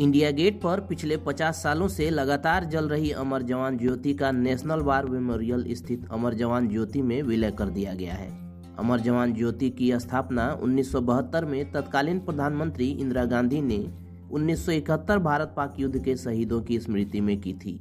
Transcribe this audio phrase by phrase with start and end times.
[0.00, 4.80] India gate पर पिछले 50 सालों से लगातार जल रही अमर जवान ज्योति का नेशनल
[4.80, 9.70] वार मेमोरियल स्थित अमर जवान ज्योति में विलय कर दिया गया है। अमर जवान ज्योति
[9.70, 13.92] की स्थापना 1972 में तत्कालीन प्रधानमंत्री इंदिरा गांधी ने
[14.30, 17.80] 1971 भारत पाक युद्ध के शहीदों की स्मृति में की थी।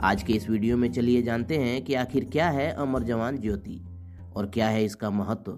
[0.00, 3.84] आज के इस वीडियो में चलिए जानते हैं कि आखिर क्या है अमर जवान ज्योति
[4.36, 5.52] और क्या है इसका महत्व।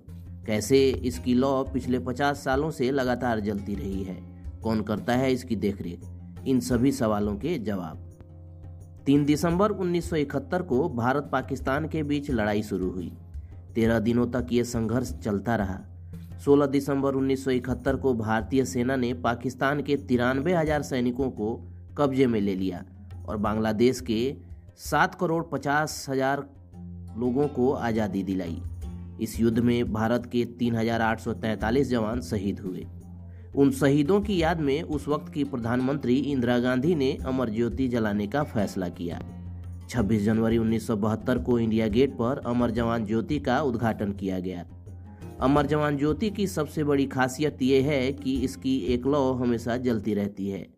[0.47, 4.34] कैसे इसकी लौ पिछले 50 सालों से लगातार जलती रही है।
[4.65, 6.01] कौन करता है इसकी देखरेख?
[6.47, 7.99] इन सभी सवालों के जवाब।
[9.07, 13.13] 3 दिसंबर 1971 को भारत पाकिस्तान के बीच लड़ाई शुरू हुई।
[13.75, 15.79] तेरह दिनों तक ये संघर्ष चलता रहा।
[16.45, 21.55] 16 दिसंबर 1971 को भारतीय सेना ने पाकिस्तान के तिरानवे हज़ार सैनिकों को
[21.99, 22.85] कब्जे में ले लिया
[23.29, 24.21] और बांग्लादेश के
[24.81, 26.47] सात करोड़ पचास हज़ार
[27.19, 28.63] लोगों को आज़ादी दिलाई।
[29.21, 32.87] इस युद्ध में भारत के 3,843 जवान शहीद हुए।
[33.57, 38.27] उन शहीदों की याद में उस वक्त की प्रधानमंत्री इंदिरा गांधी ने अमर ज्योति जलाने
[38.27, 39.21] का फैसला किया।
[39.89, 44.67] 26 जनवरी 1972 को इंडिया गेट पर अमर जवान ज्योति का उद्घाटन किया गया।
[45.41, 50.15] अमर जवान ज्योति की सबसे बड़ी खासियत यह है कि इसकी एक लौ हमेशा जलती
[50.15, 50.69] रहती है।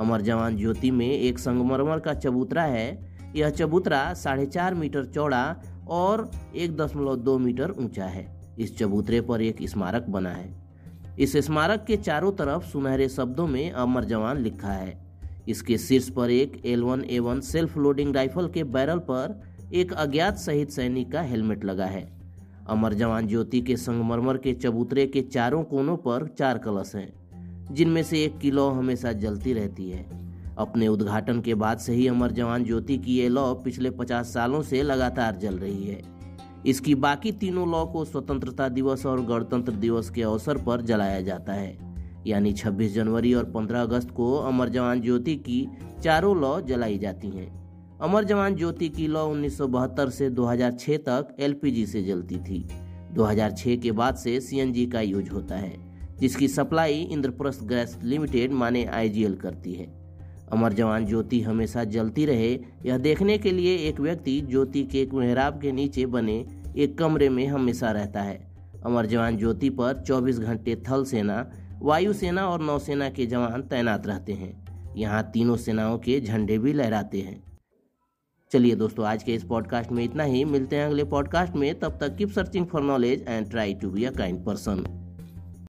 [0.00, 5.62] अमर जवान ज्योति में एक संगमरमर का चबूतरा है। यह चबूतरा साढ़े चार मीटर चौड़ा
[5.88, 10.67] और एक दशमलव दो मीटर ऊँचा है। इस चबूतरे पर एक स्मारक बना है।
[11.18, 14.96] इस स्मारक के चारों तरफ़ सुनहरे शब्दों में अमर जवान लिखा है।
[15.48, 19.40] इसके शीर्ष पर एक L one A one self loading rifle के बैरल पर
[19.74, 22.02] एक अज्ञात शहीद सैनिक का हेलमेट लगा है।
[22.68, 27.12] अमर जवान ज्योति के संगमरमर के चबूतरे के चारों कोनों पर चार कलश हैं,
[27.74, 30.04] जिनमें से एक की लौ हमेशा जलती रहती है।
[30.58, 34.62] अपने उद्घाटन के बाद से ही अमर जवान ज्योति की ये लौ पिछले पचास सालों
[34.62, 36.17] से लगातार जल रही है।
[36.66, 41.52] इसकी बाकी तीनों लॉ को स्वतंत्रता दिवस और गणतंत्र दिवस के अवसर पर जलाया जाता
[41.52, 41.78] है।
[42.26, 45.68] यानी 26 जनवरी और 15 अगस्त को अमर जवान ज्योति की
[46.02, 47.58] चारों लॉ जलाई जाती हैं।
[47.98, 52.68] अमर जवान ज्योति की लॉ उन्नीस सौ बहत्तर से 2006 तक एलपीजी से जलती थी।
[53.12, 55.76] 2006 के बाद से सीएनजी का यूज़ होता है,
[56.20, 59.97] जिसकी सप्लाई इंद्रप्रस्थ गैस लिमिटेड माने आईजीएल करती है।
[60.52, 65.14] अमर जवान ज्योति हमेशा जलती रहे, यह देखने के लिए एक व्यक्ति ज्योति के एक
[65.14, 70.38] मेहराब के नीचे बने एक कमरे में हमेशा रहता है। अमर जवान ज्योति पर 24
[70.38, 71.50] घंटे थल सेना
[71.82, 77.20] वायुसेना और नौसेना के जवान तैनात रहते हैं। यहाँ तीनों सेनाओं के झंडे भी लहराते
[77.20, 77.42] हैं।
[78.52, 81.98] चलिए दोस्तों, आज के इस पॉडकास्ट में इतना ही। मिलते हैं अगले पॉडकास्ट में। तब
[82.00, 84.97] तक keep searching for knowledge and try to be a kind person